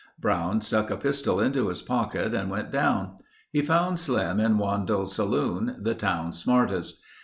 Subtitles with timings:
[0.19, 3.17] Brown stuck a pistol into his pocket and went down.
[3.51, 6.99] He found Slim in Wandell's saloon, the town's smartest.